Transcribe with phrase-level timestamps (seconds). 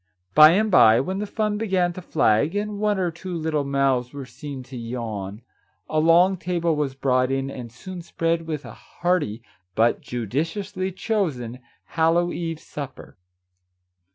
[0.33, 4.13] By and by, when the fun began to flag, and one or two little mouths
[4.13, 5.43] were seen to yawn,
[5.87, 9.43] a long table was brought in and soon spread with a hearty
[9.75, 13.15] (but judiciously chosen) Hallow eve supper.